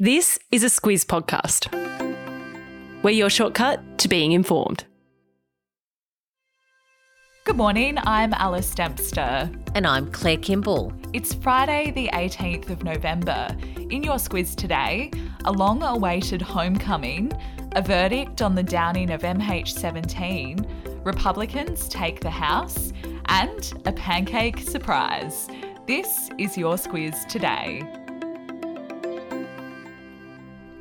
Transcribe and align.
This 0.00 0.38
is 0.52 0.62
a 0.62 0.68
Squiz 0.68 1.04
podcast. 1.04 1.74
We're 3.02 3.10
your 3.10 3.28
shortcut 3.28 3.98
to 3.98 4.06
being 4.06 4.30
informed. 4.30 4.84
Good 7.44 7.56
morning, 7.56 7.98
I'm 8.04 8.32
Alice 8.34 8.72
Dempster. 8.76 9.50
And 9.74 9.88
I'm 9.88 10.08
Claire 10.12 10.36
Kimball. 10.36 10.92
It's 11.12 11.34
Friday, 11.34 11.90
the 11.90 12.08
18th 12.12 12.70
of 12.70 12.84
November. 12.84 13.48
In 13.90 14.04
your 14.04 14.18
squiz 14.18 14.54
today, 14.54 15.10
a 15.46 15.50
long 15.50 15.82
awaited 15.82 16.42
homecoming, 16.42 17.32
a 17.72 17.82
verdict 17.82 18.40
on 18.40 18.54
the 18.54 18.62
downing 18.62 19.10
of 19.10 19.22
MH17, 19.22 21.04
Republicans 21.04 21.88
take 21.88 22.20
the 22.20 22.30
House, 22.30 22.92
and 23.24 23.82
a 23.84 23.90
pancake 23.90 24.60
surprise. 24.60 25.48
This 25.88 26.30
is 26.38 26.56
your 26.56 26.76
squiz 26.76 27.26
today. 27.26 27.82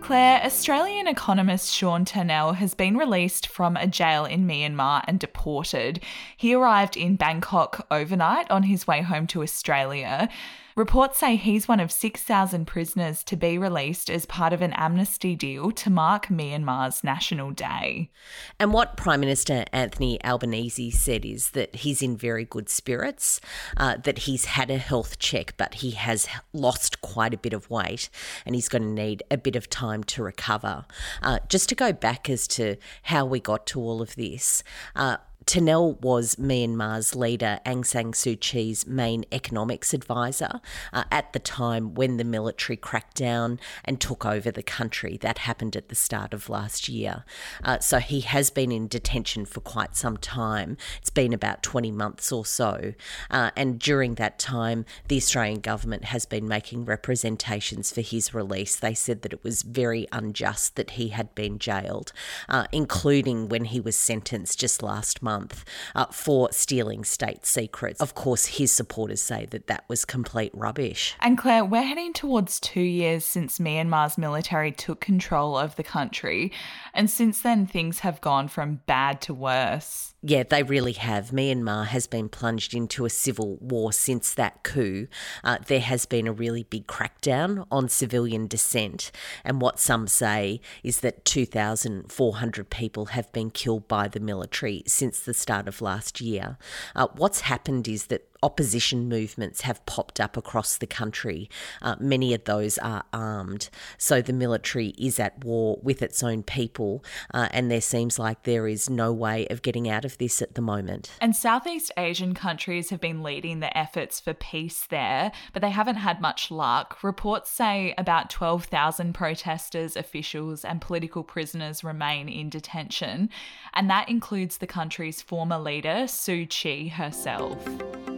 Claire, 0.07 0.41
Australian 0.45 1.05
economist 1.05 1.69
Sean 1.69 2.05
Turnell 2.05 2.53
has 2.53 2.73
been 2.73 2.95
released 2.95 3.45
from 3.45 3.75
a 3.75 3.85
jail 3.85 4.23
in 4.23 4.47
Myanmar 4.47 5.03
and 5.05 5.19
deported. 5.19 6.01
He 6.37 6.53
arrived 6.53 6.95
in 6.95 7.17
Bangkok 7.17 7.85
overnight 7.91 8.49
on 8.49 8.63
his 8.63 8.87
way 8.87 9.01
home 9.01 9.27
to 9.27 9.43
Australia. 9.43 10.29
Reports 10.77 11.17
say 11.17 11.37
he's 11.37 11.67
one 11.67 11.79
of 11.79 11.91
6,000 11.91 12.67
prisoners 12.67 13.23
to 13.23 13.35
be 13.35 13.57
released 13.57 14.11
as 14.11 14.27
part 14.27 14.53
of 14.53 14.61
an 14.61 14.73
amnesty 14.73 15.35
deal 15.35 15.71
to 15.71 15.89
mark 15.89 16.27
Myanmar's 16.27 17.03
National 17.03 17.49
Day. 17.49 18.11
And 18.59 18.71
what 18.71 18.95
Prime 18.95 19.19
Minister 19.19 19.65
Anthony 19.73 20.23
Albanese 20.23 20.91
said 20.91 21.25
is 21.25 21.49
that 21.49 21.77
he's 21.77 22.03
in 22.03 22.15
very 22.15 22.45
good 22.45 22.69
spirits, 22.69 23.41
uh, 23.75 23.97
that 24.03 24.19
he's 24.19 24.45
had 24.45 24.69
a 24.69 24.77
health 24.77 25.17
check, 25.17 25.55
but 25.57 25.73
he 25.73 25.91
has 25.91 26.27
lost 26.53 27.01
quite 27.01 27.33
a 27.33 27.39
bit 27.39 27.53
of 27.53 27.71
weight 27.71 28.11
and 28.45 28.53
he's 28.53 28.69
going 28.69 28.83
to 28.83 28.87
need 29.03 29.23
a 29.31 29.37
bit 29.37 29.55
of 29.55 29.71
time 29.71 30.03
to 30.03 30.21
recover. 30.21 30.85
Uh, 31.23 31.39
just 31.49 31.69
to 31.69 31.73
go 31.73 31.91
back 31.91 32.29
as 32.29 32.47
to 32.49 32.75
how 33.01 33.25
we 33.25 33.39
got 33.39 33.65
to 33.65 33.79
all 33.79 33.99
of 33.99 34.15
this, 34.15 34.61
uh, 34.95 35.17
Turnell 35.47 35.93
was 36.01 36.35
Myanmar's 36.35 37.15
leader, 37.15 37.61
Aung 37.65 37.85
San 37.85 38.11
Suu 38.11 38.37
Kyi's 38.37 38.85
main 38.85 39.23
economics 39.31 39.93
advisor 39.93 40.59
uh, 40.91 41.05
at 41.09 41.31
the 41.31 41.39
time 41.39 41.93
when 41.93 42.17
the 42.17 42.25
military 42.25 42.75
cracked 42.75 43.15
down 43.15 43.57
and 43.85 44.01
took 44.01 44.25
over 44.25 44.51
the 44.51 44.61
country. 44.61 45.15
That 45.15 45.37
happened 45.37 45.77
at 45.77 45.87
the 45.87 45.95
start 45.95 46.33
of 46.33 46.49
last 46.49 46.89
year. 46.89 47.23
Uh, 47.63 47.79
so 47.79 47.99
he 47.99 48.19
has 48.19 48.49
been 48.49 48.73
in 48.73 48.89
detention 48.89 49.45
for 49.45 49.61
quite 49.61 49.95
some 49.95 50.17
time. 50.17 50.75
It's 50.99 51.09
been 51.09 51.31
about 51.31 51.63
20 51.63 51.91
months 51.91 52.29
or 52.29 52.45
so. 52.45 52.93
Uh, 53.31 53.51
and 53.55 53.79
during 53.79 54.15
that 54.15 54.39
time, 54.39 54.83
the 55.07 55.15
Australian 55.15 55.61
government 55.61 56.05
has 56.05 56.25
been 56.25 56.45
making 56.45 56.83
representations 56.83 57.89
for 57.93 58.01
his 58.01 58.33
release. 58.33 58.75
They 58.75 58.93
said 58.93 59.21
that 59.21 59.31
it 59.31 59.45
was 59.45 59.61
very 59.61 60.09
unjust 60.11 60.75
that 60.75 60.91
he 60.91 61.07
had 61.07 61.33
been 61.35 61.57
jailed, 61.57 62.11
uh, 62.49 62.67
including 62.73 63.47
when 63.47 63.63
he 63.63 63.79
was 63.79 63.95
sentenced 63.95 64.59
just 64.59 64.83
last 64.83 65.21
month 65.21 65.36
month 65.37 65.65
uh, 65.95 66.05
for 66.07 66.49
stealing 66.51 67.03
state 67.03 67.45
secrets. 67.45 68.01
Of 68.01 68.15
course, 68.15 68.45
his 68.45 68.71
supporters 68.71 69.21
say 69.21 69.45
that 69.51 69.67
that 69.67 69.83
was 69.87 70.05
complete 70.05 70.51
rubbish. 70.53 71.15
And 71.19 71.37
Claire, 71.37 71.63
we're 71.63 71.83
heading 71.83 72.13
towards 72.13 72.59
two 72.59 72.81
years 72.81 73.23
since 73.23 73.59
Myanmar's 73.59 74.17
military 74.17 74.71
took 74.71 74.99
control 74.99 75.57
of 75.57 75.75
the 75.75 75.83
country. 75.83 76.51
And 76.93 77.09
since 77.09 77.41
then, 77.41 77.67
things 77.67 77.99
have 77.99 78.21
gone 78.21 78.47
from 78.47 78.81
bad 78.87 79.21
to 79.21 79.33
worse. 79.33 80.15
Yeah, 80.23 80.43
they 80.43 80.63
really 80.63 80.93
have. 80.93 81.29
Myanmar 81.29 81.85
has 81.85 82.07
been 82.07 82.27
plunged 82.27 82.73
into 82.73 83.05
a 83.05 83.09
civil 83.09 83.57
war 83.57 83.93
since 83.93 84.33
that 84.33 84.63
coup. 84.63 85.07
Uh, 85.43 85.59
there 85.67 85.79
has 85.79 86.07
been 86.07 86.25
a 86.25 86.33
really 86.33 86.63
big 86.63 86.87
crackdown 86.87 87.67
on 87.71 87.87
civilian 87.87 88.47
dissent, 88.47 89.11
and 89.43 89.61
what 89.61 89.79
some 89.79 90.07
say 90.07 90.59
is 90.83 91.01
that 91.01 91.23
2,400 91.23 92.69
people 92.71 93.05
have 93.07 93.31
been 93.31 93.51
killed 93.51 93.87
by 93.87 94.07
the 94.07 94.19
military 94.19 94.81
since 94.87 95.19
the 95.27 95.33
start 95.35 95.67
of 95.67 95.81
last 95.81 96.19
year. 96.19 96.57
Uh, 96.95 97.07
what's 97.15 97.41
happened 97.41 97.87
is 97.87 98.07
that 98.07 98.27
opposition 98.43 99.09
movements 99.09 99.61
have 99.61 99.85
popped 99.85 100.19
up 100.19 100.37
across 100.37 100.77
the 100.77 100.87
country. 100.87 101.49
Uh, 101.81 101.95
many 101.99 102.33
of 102.33 102.43
those 102.45 102.77
are 102.77 103.03
armed. 103.13 103.69
So 103.97 104.21
the 104.21 104.33
military 104.33 104.89
is 104.97 105.19
at 105.19 105.43
war 105.43 105.79
with 105.81 106.01
its 106.01 106.23
own 106.23 106.43
people, 106.43 107.03
uh, 107.33 107.49
and 107.51 107.71
there 107.71 107.81
seems 107.81 108.19
like 108.19 108.43
there 108.43 108.67
is 108.67 108.89
no 108.89 109.11
way 109.11 109.47
of 109.47 109.61
getting 109.61 109.89
out 109.89 110.05
of 110.05 110.17
this 110.17 110.41
at 110.41 110.55
the 110.55 110.61
moment. 110.61 111.11
And 111.21 111.35
Southeast 111.35 111.91
Asian 111.97 112.33
countries 112.33 112.89
have 112.89 113.01
been 113.01 113.23
leading 113.23 113.59
the 113.59 113.75
efforts 113.77 114.19
for 114.19 114.33
peace 114.33 114.85
there, 114.89 115.31
but 115.53 115.61
they 115.61 115.71
haven't 115.71 115.95
had 115.95 116.21
much 116.21 116.51
luck. 116.51 117.03
Reports 117.03 117.49
say 117.49 117.93
about 117.97 118.29
12,000 118.29 119.13
protesters, 119.13 119.95
officials, 119.95 120.63
and 120.63 120.81
political 120.81 121.23
prisoners 121.23 121.83
remain 121.83 122.29
in 122.29 122.49
detention, 122.49 123.29
and 123.73 123.89
that 123.89 124.09
includes 124.09 124.57
the 124.57 124.67
country's 124.67 125.21
former 125.21 125.57
leader, 125.57 126.05
Suu 126.05 126.49
Kyi 126.49 126.89
herself. 126.89 128.16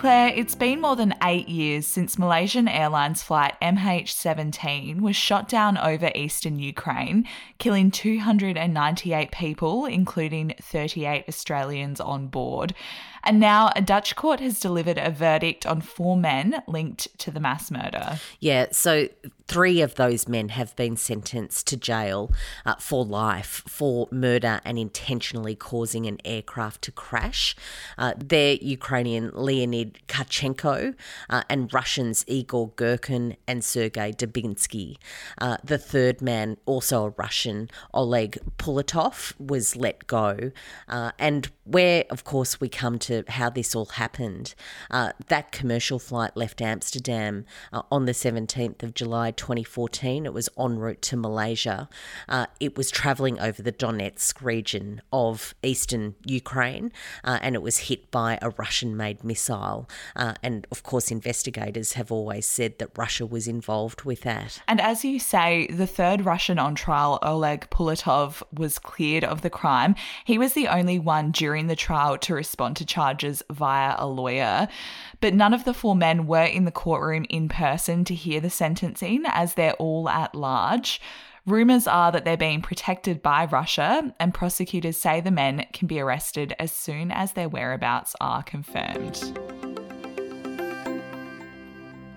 Claire, 0.00 0.32
it's 0.34 0.54
been 0.54 0.80
more 0.80 0.96
than 0.96 1.14
eight 1.22 1.46
years 1.46 1.86
since 1.86 2.18
Malaysian 2.18 2.66
Airlines 2.66 3.22
flight 3.22 3.52
MH17 3.60 5.02
was 5.02 5.14
shot 5.14 5.46
down 5.46 5.76
over 5.76 6.10
eastern 6.14 6.58
Ukraine, 6.58 7.28
killing 7.58 7.90
298 7.90 9.30
people, 9.30 9.84
including 9.84 10.54
38 10.58 11.26
Australians 11.28 12.00
on 12.00 12.28
board. 12.28 12.72
And 13.22 13.40
now 13.40 13.70
a 13.76 13.82
Dutch 13.82 14.16
court 14.16 14.40
has 14.40 14.60
delivered 14.60 14.98
a 14.98 15.10
verdict 15.10 15.66
on 15.66 15.80
four 15.80 16.16
men 16.16 16.62
linked 16.66 17.18
to 17.18 17.30
the 17.30 17.40
mass 17.40 17.70
murder. 17.70 18.18
Yeah, 18.38 18.66
so 18.72 19.08
three 19.50 19.80
of 19.80 19.96
those 19.96 20.28
men 20.28 20.50
have 20.50 20.76
been 20.76 20.96
sentenced 20.96 21.66
to 21.66 21.76
jail 21.76 22.30
uh, 22.64 22.76
for 22.76 23.04
life 23.04 23.64
for 23.66 24.06
murder 24.12 24.60
and 24.64 24.78
intentionally 24.78 25.56
causing 25.56 26.06
an 26.06 26.18
aircraft 26.24 26.82
to 26.82 26.92
crash. 26.92 27.56
Uh, 27.98 28.14
they're 28.16 28.58
Ukrainian 28.60 29.32
Leonid 29.34 29.98
Kravchenko 30.06 30.94
uh, 31.28 31.42
and 31.48 31.72
Russians 31.74 32.24
Igor 32.28 32.70
Girkin 32.70 33.36
and 33.48 33.64
Sergei 33.64 34.12
Dubinsky. 34.12 34.96
Uh, 35.38 35.56
the 35.64 35.78
third 35.78 36.22
man, 36.22 36.56
also 36.64 37.06
a 37.06 37.10
Russian, 37.10 37.68
Oleg 37.92 38.38
Pulatov, 38.56 39.34
was 39.40 39.74
let 39.74 40.06
go. 40.06 40.52
Uh, 40.88 41.10
and 41.18 41.50
where, 41.64 42.04
of 42.10 42.22
course, 42.22 42.60
we 42.60 42.68
come 42.68 43.00
to 43.00 43.09
how 43.28 43.50
this 43.50 43.74
all 43.74 43.86
happened. 43.86 44.54
Uh, 44.90 45.12
that 45.28 45.52
commercial 45.52 45.98
flight 45.98 46.36
left 46.36 46.60
Amsterdam 46.60 47.44
uh, 47.72 47.82
on 47.90 48.06
the 48.06 48.12
17th 48.12 48.82
of 48.82 48.94
July 48.94 49.30
2014. 49.30 50.26
It 50.26 50.32
was 50.32 50.48
en 50.58 50.78
route 50.78 51.02
to 51.02 51.16
Malaysia. 51.16 51.88
Uh, 52.28 52.46
it 52.58 52.76
was 52.76 52.90
travelling 52.90 53.38
over 53.40 53.62
the 53.62 53.72
Donetsk 53.72 54.42
region 54.42 55.02
of 55.12 55.54
eastern 55.62 56.14
Ukraine 56.24 56.92
uh, 57.24 57.38
and 57.42 57.54
it 57.54 57.62
was 57.62 57.78
hit 57.78 58.10
by 58.10 58.38
a 58.40 58.50
Russian 58.50 58.96
made 58.96 59.24
missile. 59.24 59.88
Uh, 60.16 60.34
and 60.42 60.66
of 60.70 60.82
course, 60.82 61.10
investigators 61.10 61.94
have 61.94 62.12
always 62.12 62.46
said 62.46 62.78
that 62.78 62.96
Russia 62.96 63.26
was 63.26 63.48
involved 63.48 64.02
with 64.02 64.22
that. 64.22 64.62
And 64.68 64.80
as 64.80 65.04
you 65.04 65.18
say, 65.18 65.66
the 65.68 65.86
third 65.86 66.24
Russian 66.24 66.58
on 66.58 66.74
trial, 66.74 67.18
Oleg 67.22 67.68
Pulatov, 67.70 68.42
was 68.52 68.78
cleared 68.78 69.24
of 69.24 69.42
the 69.42 69.50
crime. 69.50 69.94
He 70.24 70.38
was 70.38 70.52
the 70.52 70.68
only 70.68 70.98
one 70.98 71.30
during 71.30 71.66
the 71.66 71.76
trial 71.76 72.18
to 72.18 72.34
respond 72.34 72.76
to 72.76 72.84
charges 72.84 72.99
charges 73.00 73.42
via 73.50 73.94
a 73.96 74.06
lawyer. 74.06 74.68
But 75.20 75.32
none 75.32 75.54
of 75.54 75.64
the 75.64 75.72
four 75.72 75.96
men 75.96 76.26
were 76.26 76.44
in 76.44 76.66
the 76.66 76.70
courtroom 76.70 77.24
in 77.30 77.48
person 77.48 78.04
to 78.04 78.14
hear 78.14 78.40
the 78.40 78.50
sentencing, 78.50 79.22
as 79.26 79.54
they're 79.54 79.74
all 79.74 80.08
at 80.08 80.34
large. 80.34 81.00
Rumours 81.46 81.86
are 81.86 82.12
that 82.12 82.26
they're 82.26 82.36
being 82.36 82.60
protected 82.60 83.22
by 83.22 83.46
Russia, 83.46 84.14
and 84.20 84.34
prosecutors 84.34 85.00
say 85.00 85.20
the 85.20 85.30
men 85.30 85.66
can 85.72 85.88
be 85.88 85.98
arrested 85.98 86.54
as 86.58 86.72
soon 86.72 87.10
as 87.10 87.32
their 87.32 87.48
whereabouts 87.48 88.14
are 88.20 88.42
confirmed. 88.42 89.59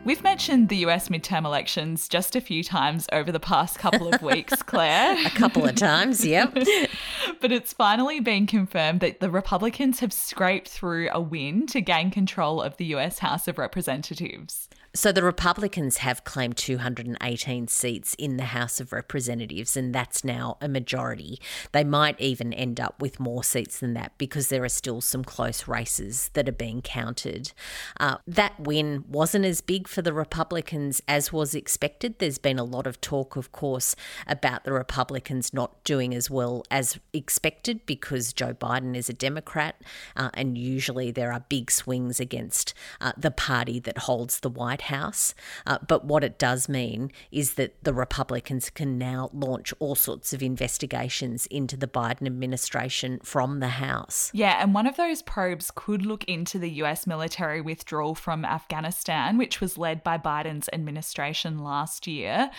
We've 0.05 0.21
mentioned 0.21 0.67
the 0.67 0.77
US 0.77 1.07
midterm 1.07 1.45
elections 1.45 2.09
just 2.09 2.35
a 2.35 2.41
few 2.41 2.61
times 2.61 3.07
over 3.13 3.31
the 3.31 3.39
past 3.39 3.79
couple 3.79 4.13
of 4.13 4.21
weeks, 4.21 4.61
Claire. 4.63 5.15
a 5.25 5.29
couple 5.29 5.65
of 5.65 5.75
times, 5.75 6.25
yep. 6.25 6.53
but 7.39 7.53
it's 7.53 7.71
finally 7.71 8.19
been 8.19 8.45
confirmed 8.45 8.99
that 8.99 9.21
the 9.21 9.29
Republicans 9.29 10.01
have 10.01 10.11
scraped 10.11 10.67
through 10.67 11.09
a 11.13 11.21
win 11.21 11.67
to 11.67 11.79
gain 11.79 12.11
control 12.11 12.61
of 12.61 12.75
the 12.75 12.85
US 12.87 13.19
House 13.19 13.47
of 13.47 13.57
Representatives. 13.57 14.67
So 14.95 15.11
the 15.11 15.23
Republicans 15.23 15.97
have 15.97 16.23
claimed 16.23 16.55
218 16.55 17.67
seats 17.67 18.13
in 18.19 18.37
the 18.37 18.43
House 18.43 18.79
of 18.79 18.93
Representatives, 18.93 19.75
and 19.75 19.93
that's 19.93 20.23
now 20.23 20.57
a 20.61 20.67
majority. 20.67 21.41
They 21.71 21.83
might 21.83 22.21
even 22.21 22.53
end 22.53 22.79
up 22.79 23.01
with 23.01 23.19
more 23.19 23.43
seats 23.43 23.79
than 23.79 23.95
that 23.95 24.11
because 24.19 24.49
there 24.49 24.63
are 24.63 24.69
still 24.69 25.01
some 25.01 25.23
close 25.23 25.67
races 25.67 26.29
that 26.33 26.47
are 26.47 26.51
being 26.51 26.83
counted. 26.83 27.53
Uh, 27.99 28.17
that 28.27 28.59
win 28.59 29.03
wasn't 29.09 29.45
as 29.45 29.61
big 29.61 29.87
for 29.87 30.03
the 30.03 30.13
Republicans 30.13 31.01
as 31.07 31.33
was 31.33 31.55
expected. 31.55 32.19
There's 32.19 32.37
been 32.37 32.59
a 32.59 32.63
lot 32.63 32.85
of 32.85 33.01
talk, 33.01 33.35
of 33.35 33.51
course, 33.51 33.95
about 34.27 34.63
the 34.63 34.73
Republicans 34.73 35.55
not 35.55 35.83
doing 35.83 36.13
as 36.13 36.29
well 36.29 36.63
as 36.69 36.99
expected 37.13 37.83
because 37.87 38.31
Joe 38.31 38.53
Biden 38.53 38.95
is 38.95 39.09
a 39.09 39.13
Democrat, 39.13 39.81
uh, 40.15 40.29
and 40.35 40.55
usually 40.55 41.09
there 41.09 41.33
are 41.33 41.43
big 41.49 41.71
swings 41.71 42.19
against 42.19 42.75
uh, 43.01 43.13
the 43.17 43.31
party 43.31 43.79
that 43.79 43.97
holds 43.97 44.41
the 44.41 44.49
White 44.49 44.82
House. 44.83 45.33
Uh, 45.65 45.79
but 45.87 46.05
what 46.05 46.23
it 46.23 46.37
does 46.39 46.69
mean 46.69 47.11
is 47.31 47.55
that 47.55 47.83
the 47.83 47.93
Republicans 47.93 48.69
can 48.69 48.97
now 48.97 49.29
launch 49.33 49.73
all 49.79 49.95
sorts 49.95 50.33
of 50.33 50.41
investigations 50.41 51.45
into 51.47 51.75
the 51.75 51.87
Biden 51.87 52.25
administration 52.25 53.19
from 53.23 53.59
the 53.59 53.67
House. 53.67 54.31
Yeah, 54.33 54.61
and 54.61 54.73
one 54.73 54.87
of 54.87 54.97
those 54.97 55.21
probes 55.21 55.71
could 55.73 56.05
look 56.05 56.23
into 56.25 56.59
the 56.59 56.69
US 56.83 57.07
military 57.07 57.61
withdrawal 57.61 58.15
from 58.15 58.45
Afghanistan, 58.45 59.37
which 59.37 59.61
was 59.61 59.77
led 59.77 60.03
by 60.03 60.17
Biden's 60.17 60.69
administration 60.71 61.59
last 61.59 62.07
year. 62.07 62.51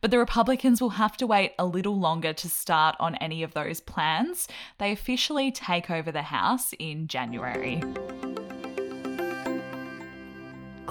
But 0.00 0.10
the 0.10 0.18
Republicans 0.18 0.80
will 0.80 0.90
have 0.90 1.16
to 1.18 1.26
wait 1.26 1.52
a 1.58 1.66
little 1.66 1.98
longer 1.98 2.32
to 2.32 2.48
start 2.48 2.96
on 3.00 3.14
any 3.16 3.42
of 3.42 3.54
those 3.54 3.80
plans. 3.80 4.48
They 4.78 4.92
officially 4.92 5.50
take 5.50 5.90
over 5.90 6.12
the 6.12 6.22
House 6.22 6.72
in 6.78 7.08
January. 7.08 7.82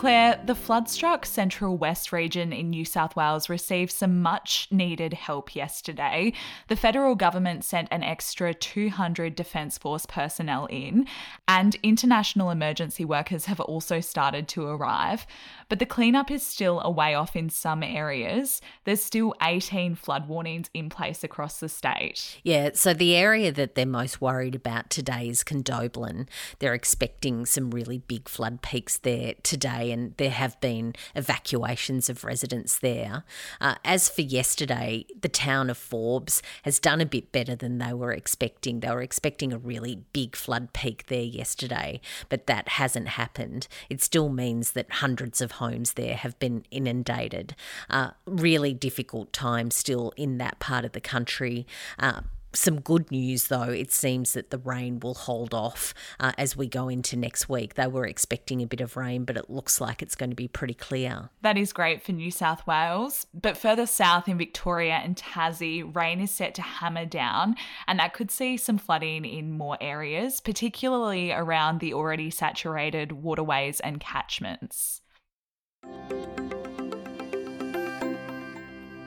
Claire, 0.06 0.40
the 0.46 0.54
flood 0.54 0.88
struck 0.88 1.26
Central 1.26 1.78
West 1.78 2.12
region 2.12 2.54
in 2.54 2.70
New 2.70 2.86
South 2.86 3.16
Wales 3.16 3.50
received 3.50 3.92
some 3.92 4.22
much 4.22 4.68
needed 4.70 5.14
help 5.14 5.56
yesterday. 5.56 6.32
The 6.68 6.76
federal 6.76 7.16
government 7.16 7.64
sent 7.64 7.88
an 7.90 8.04
extra 8.04 8.54
200 8.54 9.36
Defence 9.36 9.80
Force 9.80 10.06
personnel 10.06 10.68
in, 10.68 11.08
and 11.48 11.76
international 11.82 12.52
emergency 12.52 13.04
workers 13.04 13.46
have 13.46 13.60
also 13.60 14.00
started 14.00 14.48
to 14.50 14.68
arrive. 14.68 15.26
But 15.70 15.80
the 15.80 15.88
cleanup 15.88 16.30
is 16.30 16.46
still 16.46 16.82
a 16.82 16.92
way 16.92 17.16
off 17.16 17.36
in 17.36 17.50
some 17.50 17.82
areas. 17.82 18.62
There's 18.84 19.02
still 19.02 19.34
18 19.42 19.96
flood 19.96 20.28
warnings 20.28 20.70
in 20.76 20.90
place 20.90 21.24
across 21.24 21.60
the 21.60 21.68
state. 21.68 22.40
Yeah, 22.44 22.70
so 22.76 22.94
the 22.94 23.16
area 23.16 23.52
that 23.52 23.74
they're 23.74 23.88
most 23.88 24.22
worried 24.22 24.54
about 24.54 24.92
today 24.92 25.30
is 25.30 25.44
Condobolin. 25.44 26.28
They're 26.60 26.76
expecting 26.76 27.48
some 27.48 27.72
really 27.72 27.98
big 27.98 28.30
flood 28.30 28.62
peaks 28.62 29.00
there 29.00 29.34
today, 29.42 29.95
and 29.96 30.14
there 30.18 30.30
have 30.30 30.60
been 30.60 30.94
evacuations 31.16 32.10
of 32.10 32.26
residents 32.26 32.78
there. 32.78 33.24
Uh, 33.62 33.76
as 33.86 34.10
for 34.10 34.22
yesterday, 34.22 35.06
the 35.20 35.30
town 35.30 35.70
of 35.70 35.78
Forbes 35.78 36.44
has 36.64 36.80
done 36.80 37.00
a 37.00 37.06
bit 37.06 37.32
better 37.32 37.56
than 37.56 37.78
they 37.78 37.94
were 37.94 38.12
expecting. 38.12 38.82
They 38.82 38.90
were 38.90 39.02
expecting 39.02 39.54
a 39.54 39.58
really 39.58 40.04
big 40.12 40.36
flood 40.36 40.74
peak 40.74 41.08
there 41.08 41.24
yesterday, 41.24 42.02
but 42.28 42.46
that 42.48 42.68
hasn't 42.68 43.08
happened. 43.08 43.70
It 43.90 44.02
still 44.02 44.28
means 44.28 44.72
that 44.72 44.92
hundreds 44.92 45.40
of 45.40 45.54
homes 45.54 45.94
there 45.94 46.16
have 46.16 46.38
been 46.40 46.66
inundated. 46.72 47.56
Uh, 47.90 48.12
really 48.26 48.74
difficult 48.74 49.32
time 49.32 49.72
still 49.72 50.12
in 50.18 50.40
that 50.40 50.60
part 50.60 50.84
of 50.84 50.92
the 50.92 51.00
country. 51.00 51.66
Uh, 51.98 52.22
some 52.56 52.80
good 52.82 53.12
news, 53.12 53.48
though, 53.48 53.64
it 53.64 53.92
seems 53.92 54.34
that 54.34 54.50
the 54.50 54.58
rain 54.58 55.00
will 55.00 55.14
hold 55.14 55.54
off 55.54 55.94
uh, 56.20 56.32
as 56.38 56.56
we 56.56 56.68
go 56.68 56.90
into 56.90 57.16
next 57.16 57.50
week. 57.50 57.76
They 57.76 57.88
were 57.88 58.06
expecting 58.06 58.62
a 58.62 58.68
bit 58.68 58.82
of 58.82 58.98
rain, 58.98 59.26
but 59.26 59.38
it 59.38 59.50
looks 59.50 59.82
like 59.82 60.02
it's 60.02 60.16
going 60.16 60.30
to 60.30 60.36
be 60.36 60.48
pretty 60.48 60.74
clear. 60.74 61.30
That 61.42 61.58
is 61.58 61.74
great 61.74 62.02
for 62.02 62.12
New 62.12 62.32
South 62.32 62.66
Wales. 62.66 63.28
But 63.34 63.58
further 63.58 63.86
south 63.86 64.28
in 64.28 64.38
Victoria 64.38 65.02
and 65.04 65.16
Tassie, 65.16 65.96
rain 65.96 66.20
is 66.22 66.32
set 66.32 66.56
to 66.56 66.62
hammer 66.62 67.06
down, 67.06 67.56
and 67.88 68.00
that 68.00 68.14
could 68.14 68.32
see 68.32 68.58
some 68.58 68.78
flooding 68.78 69.26
in 69.26 69.58
more 69.58 69.78
areas, 69.82 70.40
particularly 70.40 71.32
around 71.32 71.80
the 71.80 71.94
already 71.94 72.30
saturated 72.30 73.12
waterways 73.12 73.80
and 73.80 74.00
catchments. 74.00 75.02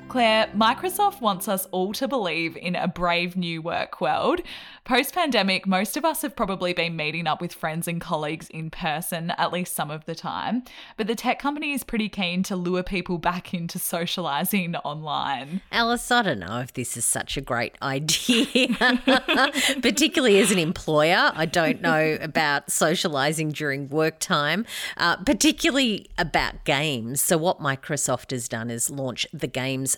Claire, 0.08 0.48
Microsoft 0.56 1.20
wants 1.20 1.48
us 1.48 1.66
all 1.66 1.92
to 1.92 2.08
believe 2.08 2.56
in 2.56 2.74
a 2.74 2.88
brave 2.88 3.36
new 3.36 3.60
work 3.60 4.00
world. 4.00 4.40
Post 4.84 5.14
pandemic, 5.14 5.66
most 5.66 5.98
of 5.98 6.04
us 6.04 6.22
have 6.22 6.34
probably 6.34 6.72
been 6.72 6.96
meeting 6.96 7.26
up 7.26 7.42
with 7.42 7.52
friends 7.52 7.86
and 7.86 8.00
colleagues 8.00 8.48
in 8.48 8.70
person 8.70 9.30
at 9.32 9.52
least 9.52 9.74
some 9.74 9.90
of 9.90 10.06
the 10.06 10.14
time, 10.14 10.62
but 10.96 11.06
the 11.06 11.14
tech 11.14 11.38
company 11.38 11.74
is 11.74 11.84
pretty 11.84 12.08
keen 12.08 12.42
to 12.44 12.56
lure 12.56 12.82
people 12.82 13.18
back 13.18 13.52
into 13.52 13.78
socializing 13.78 14.74
online. 14.76 15.60
Alice, 15.70 16.10
I 16.10 16.22
don't 16.22 16.38
know 16.38 16.60
if 16.60 16.72
this 16.72 16.96
is 16.96 17.04
such 17.04 17.36
a 17.36 17.42
great 17.42 17.74
idea, 17.82 18.68
particularly 19.82 20.38
as 20.38 20.50
an 20.50 20.58
employer. 20.58 21.32
I 21.34 21.44
don't 21.44 21.82
know 21.82 22.16
about 22.22 22.72
socializing 22.72 23.50
during 23.50 23.90
work 23.90 24.20
time, 24.20 24.64
uh, 24.96 25.16
particularly 25.18 26.08
about 26.16 26.64
games. 26.64 27.20
So, 27.20 27.36
what 27.36 27.60
Microsoft 27.60 28.30
has 28.30 28.48
done 28.48 28.70
is 28.70 28.88
launch 28.88 29.26
the 29.34 29.46
Games 29.46 29.97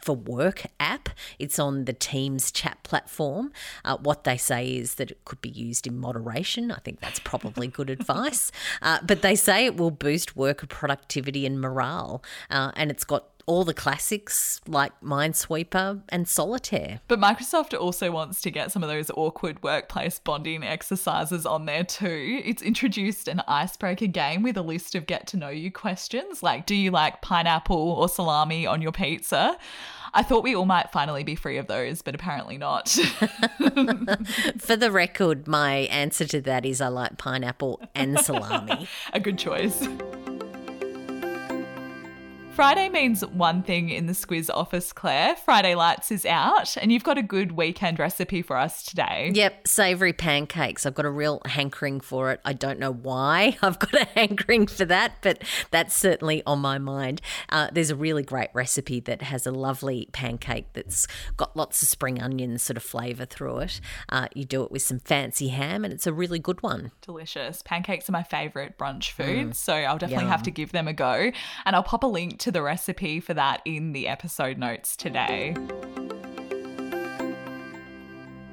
for 0.00 0.14
Work 0.14 0.66
app. 0.80 1.08
It's 1.38 1.58
on 1.58 1.84
the 1.84 1.92
Teams 1.92 2.50
chat 2.50 2.82
platform. 2.82 3.52
Uh, 3.84 3.96
what 3.96 4.24
they 4.24 4.36
say 4.36 4.68
is 4.68 4.94
that 4.94 5.10
it 5.10 5.24
could 5.24 5.40
be 5.40 5.48
used 5.48 5.86
in 5.86 5.98
moderation. 5.98 6.70
I 6.70 6.78
think 6.78 7.00
that's 7.00 7.18
probably 7.18 7.68
good 7.68 7.90
advice. 7.96 8.52
Uh, 8.82 8.98
but 9.02 9.22
they 9.22 9.34
say 9.34 9.66
it 9.66 9.76
will 9.76 9.90
boost 9.90 10.36
worker 10.36 10.66
productivity 10.66 11.46
and 11.46 11.60
morale. 11.60 12.22
Uh, 12.50 12.72
and 12.76 12.90
it's 12.90 13.04
got 13.04 13.26
all 13.46 13.64
the 13.64 13.74
classics 13.74 14.60
like 14.66 14.92
Minesweeper 15.00 16.02
and 16.08 16.26
Solitaire. 16.26 17.00
But 17.06 17.20
Microsoft 17.20 17.78
also 17.78 18.10
wants 18.10 18.40
to 18.42 18.50
get 18.50 18.72
some 18.72 18.82
of 18.82 18.88
those 18.88 19.10
awkward 19.16 19.62
workplace 19.62 20.18
bonding 20.18 20.64
exercises 20.64 21.46
on 21.46 21.64
there 21.66 21.84
too. 21.84 22.42
It's 22.44 22.60
introduced 22.60 23.28
an 23.28 23.42
icebreaker 23.46 24.08
game 24.08 24.42
with 24.42 24.56
a 24.56 24.62
list 24.62 24.96
of 24.96 25.06
get 25.06 25.28
to 25.28 25.36
know 25.36 25.48
you 25.48 25.70
questions 25.70 26.42
like, 26.42 26.66
do 26.66 26.74
you 26.74 26.90
like 26.90 27.22
pineapple 27.22 27.76
or 27.76 28.08
salami 28.08 28.66
on 28.66 28.82
your 28.82 28.92
pizza? 28.92 29.56
I 30.14 30.22
thought 30.22 30.42
we 30.42 30.54
all 30.54 30.64
might 30.66 30.90
finally 30.90 31.24
be 31.24 31.34
free 31.34 31.58
of 31.58 31.66
those, 31.66 32.02
but 32.02 32.14
apparently 32.14 32.58
not. 32.58 32.88
For 34.58 34.76
the 34.76 34.90
record, 34.90 35.46
my 35.46 35.74
answer 35.74 36.24
to 36.26 36.40
that 36.42 36.64
is 36.64 36.80
I 36.80 36.88
like 36.88 37.18
pineapple 37.18 37.80
and 37.94 38.18
salami. 38.20 38.88
a 39.12 39.20
good 39.20 39.38
choice. 39.38 39.86
Friday 42.56 42.88
means 42.88 43.20
one 43.20 43.62
thing 43.62 43.90
in 43.90 44.06
the 44.06 44.14
Squiz 44.14 44.48
office, 44.48 44.90
Claire. 44.90 45.36
Friday 45.36 45.74
Lights 45.74 46.10
is 46.10 46.24
out, 46.24 46.74
and 46.78 46.90
you've 46.90 47.04
got 47.04 47.18
a 47.18 47.22
good 47.22 47.52
weekend 47.52 47.98
recipe 47.98 48.40
for 48.40 48.56
us 48.56 48.82
today. 48.82 49.30
Yep, 49.34 49.68
savoury 49.68 50.14
pancakes. 50.14 50.86
I've 50.86 50.94
got 50.94 51.04
a 51.04 51.10
real 51.10 51.42
hankering 51.44 52.00
for 52.00 52.30
it. 52.30 52.40
I 52.46 52.54
don't 52.54 52.78
know 52.78 52.94
why 52.94 53.58
I've 53.62 53.78
got 53.78 53.92
a 53.92 54.06
hankering 54.06 54.68
for 54.68 54.86
that, 54.86 55.18
but 55.20 55.42
that's 55.70 55.94
certainly 55.94 56.42
on 56.46 56.60
my 56.60 56.78
mind. 56.78 57.20
Uh, 57.50 57.68
there's 57.70 57.90
a 57.90 57.94
really 57.94 58.22
great 58.22 58.48
recipe 58.54 59.00
that 59.00 59.20
has 59.20 59.46
a 59.46 59.50
lovely 59.50 60.08
pancake 60.12 60.72
that's 60.72 61.06
got 61.36 61.54
lots 61.58 61.82
of 61.82 61.88
spring 61.88 62.22
onion 62.22 62.56
sort 62.56 62.78
of 62.78 62.82
flavour 62.82 63.26
through 63.26 63.58
it. 63.58 63.82
Uh, 64.08 64.28
you 64.34 64.46
do 64.46 64.62
it 64.62 64.72
with 64.72 64.80
some 64.80 64.98
fancy 64.98 65.48
ham, 65.48 65.84
and 65.84 65.92
it's 65.92 66.06
a 66.06 66.12
really 66.12 66.38
good 66.38 66.62
one. 66.62 66.90
Delicious. 67.02 67.60
Pancakes 67.60 68.08
are 68.08 68.12
my 68.12 68.22
favourite 68.22 68.78
brunch 68.78 69.10
food, 69.10 69.48
mm. 69.48 69.54
so 69.54 69.74
I'll 69.74 69.98
definitely 69.98 70.24
Yum. 70.24 70.32
have 70.32 70.44
to 70.44 70.50
give 70.50 70.72
them 70.72 70.88
a 70.88 70.94
go. 70.94 71.30
And 71.66 71.76
I'll 71.76 71.82
pop 71.82 72.02
a 72.02 72.06
link 72.06 72.45
to 72.46 72.52
the 72.52 72.62
recipe 72.62 73.18
for 73.18 73.34
that 73.34 73.60
in 73.64 73.92
the 73.92 74.06
episode 74.06 74.56
notes 74.56 74.96
today. 74.96 75.52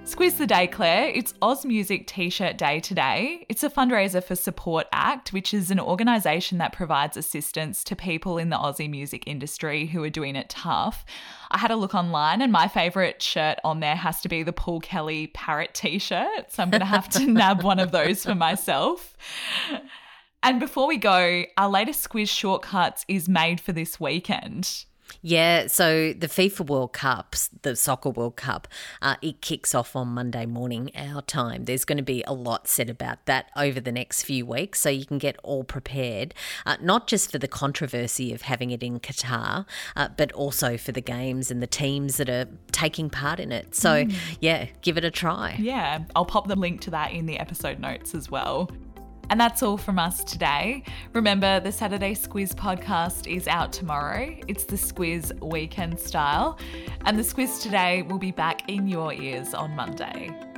Squeeze 0.03 0.39
the 0.39 0.48
Day, 0.48 0.65
Claire. 0.65 1.10
It's 1.10 1.34
Ausmusic 1.44 2.08
T 2.08 2.32
shirt 2.32 2.58
day 2.58 2.79
today. 2.79 3.46
It's 3.50 3.62
a 3.62 3.70
fundraiser 3.70 4.24
for 4.24 4.36
Support 4.36 4.88
Act, 4.91 5.32
which 5.32 5.53
is 5.53 5.70
an 5.70 5.79
organisation 5.79 6.58
that 6.58 6.74
provides 6.74 7.17
assistance 7.17 7.84
to 7.84 7.96
people 7.96 8.39
in 8.39 8.50
the 8.50 8.58
Aussie 8.58 8.89
music 8.89 9.27
industry 9.27 9.86
who 9.86 10.03
are 10.03 10.10
doing 10.10 10.36
it 10.36 10.50
tough. 10.50 11.06
I 11.51 11.60
had 11.60 11.70
a 11.70 11.75
look 11.75 11.94
online, 11.94 12.41
and 12.41 12.51
my 12.51 12.67
favourite 12.67 13.22
shirt 13.22 13.60
on 13.63 13.79
there 13.79 13.96
has 13.96 14.22
to 14.22 14.27
be 14.27 14.41
the 14.41 14.51
Paul 14.51 14.79
Kelly 14.79 15.27
parrot 15.27 15.75
t 15.75 16.00
shirt. 16.00 16.51
So 16.51 16.63
I'm 16.63 16.72
going 16.72 16.82
to 16.82 16.86
have 16.88 17.10
to 17.10 17.27
nab 17.27 17.62
one 17.62 17.77
of 17.77 17.91
those 17.91 18.25
for 18.25 18.34
myself. 18.34 19.15
And 20.45 20.59
before 20.59 20.88
we 20.88 20.97
go, 20.97 21.45
our 21.57 21.69
latest 21.69 22.07
Squiz 22.07 22.27
shortcuts 22.27 23.05
is 23.07 23.29
made 23.29 23.62
for 23.62 23.71
this 23.71 23.97
weekend. 23.97 24.83
Yeah, 25.21 25.67
so 25.67 26.12
the 26.12 26.27
FIFA 26.27 26.67
World 26.67 26.91
Cups, 26.91 27.50
the 27.62 27.77
Soccer 27.77 28.09
World 28.09 28.35
Cup, 28.35 28.67
uh, 29.01 29.15
it 29.21 29.39
kicks 29.39 29.73
off 29.73 29.95
on 29.95 30.09
Monday 30.09 30.45
morning, 30.45 30.91
our 30.97 31.21
time. 31.21 31.63
There's 31.63 31.85
going 31.85 31.97
to 31.97 32.03
be 32.03 32.25
a 32.27 32.33
lot 32.33 32.67
said 32.67 32.89
about 32.89 33.25
that 33.25 33.50
over 33.55 33.79
the 33.79 33.91
next 33.91 34.23
few 34.23 34.45
weeks, 34.45 34.81
so 34.81 34.89
you 34.89 35.05
can 35.05 35.19
get 35.19 35.38
all 35.43 35.63
prepared, 35.63 36.33
uh, 36.65 36.75
not 36.81 37.07
just 37.07 37.31
for 37.31 37.38
the 37.38 37.47
controversy 37.47 38.33
of 38.33 38.41
having 38.41 38.71
it 38.71 38.83
in 38.83 39.00
Qatar, 39.00 39.65
uh, 39.95 40.09
but 40.17 40.33
also 40.33 40.75
for 40.75 40.91
the 40.91 41.01
games 41.01 41.50
and 41.50 41.62
the 41.62 41.67
teams 41.67 42.17
that 42.17 42.29
are 42.29 42.50
taking 42.73 43.09
part 43.09 43.39
in 43.39 43.53
it. 43.53 43.75
So, 43.75 44.03
mm. 44.03 44.13
yeah, 44.41 44.67
give 44.81 44.97
it 44.97 45.05
a 45.05 45.12
try. 45.12 45.55
Yeah, 45.57 46.03
I'll 46.17 46.25
pop 46.25 46.47
the 46.47 46.57
link 46.57 46.81
to 46.81 46.91
that 46.91 47.13
in 47.13 47.27
the 47.27 47.39
episode 47.39 47.79
notes 47.79 48.13
as 48.13 48.29
well. 48.29 48.69
And 49.30 49.39
that's 49.39 49.63
all 49.63 49.77
from 49.77 49.98
us 49.98 50.24
today. 50.24 50.84
Remember, 51.13 51.60
the 51.60 51.72
Saturday 51.72 52.13
Squiz 52.13 52.53
podcast 52.53 53.25
is 53.34 53.48
out 53.48 53.74
tomorrow. 53.74 54.36
It's 54.48 54.65
the 54.65 54.75
Squiz 54.75 55.32
weekend 55.42 56.00
style. 56.00 56.60
And 57.06 57.18
the 57.18 57.24
Squiz 57.24 57.62
today 57.62 58.03
will 58.03 58.20
be 58.20 58.32
back 58.32 58.70
in 58.70 58.88
your 58.88 59.13
ears 59.13 59.53
on 59.53 59.75
Monday. 59.75 60.52